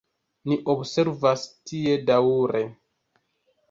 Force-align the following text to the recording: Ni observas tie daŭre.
Ni 0.51 0.57
observas 0.75 1.45
tie 1.71 2.01
daŭre. 2.09 2.67